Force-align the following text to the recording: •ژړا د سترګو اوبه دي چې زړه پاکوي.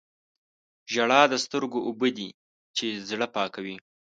•ژړا 0.93 1.21
د 1.29 1.33
سترګو 1.45 1.79
اوبه 1.87 2.09
دي 2.17 2.29
چې 2.77 2.87
زړه 3.09 3.27
پاکوي. 3.35 3.75